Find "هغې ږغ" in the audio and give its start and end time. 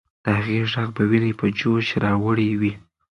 0.37-0.87